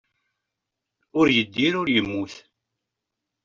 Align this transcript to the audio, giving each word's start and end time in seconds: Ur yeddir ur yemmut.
Ur 1.19 1.27
yeddir 1.35 1.73
ur 1.81 1.87
yemmut. 1.93 2.33